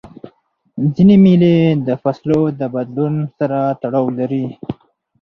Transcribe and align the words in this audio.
ځیني 0.93 1.15
مېلې 1.23 1.55
د 1.87 1.89
فصلو 2.01 2.39
د 2.59 2.61
بدلون 2.75 3.15
سره 3.37 3.59
تړاو 3.81 4.05
لري. 4.19 4.45